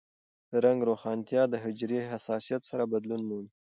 د 0.51 0.53
رنګ 0.65 0.79
روښانتیا 0.89 1.43
د 1.49 1.55
حجرې 1.63 1.99
حساسیت 2.11 2.61
سره 2.69 2.83
بدلون 2.93 3.21
مومي. 3.29 3.49